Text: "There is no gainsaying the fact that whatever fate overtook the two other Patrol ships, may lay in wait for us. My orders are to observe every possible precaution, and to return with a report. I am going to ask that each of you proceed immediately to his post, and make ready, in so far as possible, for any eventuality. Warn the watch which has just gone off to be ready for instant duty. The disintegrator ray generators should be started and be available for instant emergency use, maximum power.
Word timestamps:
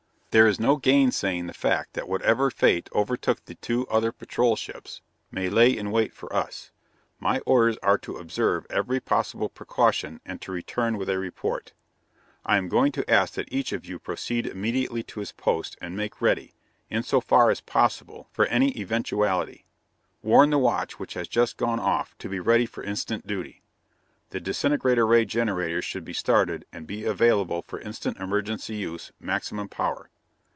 "There 0.33 0.47
is 0.47 0.61
no 0.61 0.77
gainsaying 0.77 1.47
the 1.47 1.53
fact 1.53 1.91
that 1.91 2.07
whatever 2.07 2.49
fate 2.49 2.87
overtook 2.95 3.43
the 3.43 3.55
two 3.55 3.85
other 3.89 4.13
Patrol 4.13 4.55
ships, 4.55 5.01
may 5.29 5.49
lay 5.49 5.75
in 5.75 5.91
wait 5.91 6.13
for 6.13 6.33
us. 6.33 6.71
My 7.19 7.39
orders 7.39 7.75
are 7.83 7.97
to 7.97 8.15
observe 8.15 8.65
every 8.69 9.01
possible 9.01 9.49
precaution, 9.49 10.21
and 10.25 10.39
to 10.39 10.53
return 10.53 10.97
with 10.97 11.09
a 11.09 11.19
report. 11.19 11.73
I 12.45 12.55
am 12.55 12.69
going 12.69 12.93
to 12.93 13.11
ask 13.11 13.33
that 13.33 13.51
each 13.51 13.73
of 13.73 13.83
you 13.83 13.99
proceed 13.99 14.47
immediately 14.47 15.03
to 15.03 15.19
his 15.19 15.33
post, 15.33 15.77
and 15.81 15.97
make 15.97 16.21
ready, 16.21 16.53
in 16.89 17.03
so 17.03 17.19
far 17.19 17.51
as 17.51 17.59
possible, 17.59 18.29
for 18.31 18.45
any 18.45 18.69
eventuality. 18.79 19.65
Warn 20.23 20.49
the 20.49 20.57
watch 20.57 20.97
which 20.97 21.15
has 21.15 21.27
just 21.27 21.57
gone 21.57 21.81
off 21.81 22.17
to 22.19 22.29
be 22.29 22.39
ready 22.39 22.65
for 22.65 22.83
instant 22.85 23.27
duty. 23.27 23.61
The 24.29 24.39
disintegrator 24.39 25.05
ray 25.05 25.25
generators 25.25 25.83
should 25.83 26.05
be 26.05 26.13
started 26.13 26.63
and 26.71 26.87
be 26.87 27.03
available 27.03 27.63
for 27.67 27.81
instant 27.81 28.15
emergency 28.15 28.75
use, 28.77 29.11
maximum 29.19 29.67
power. 29.67 30.09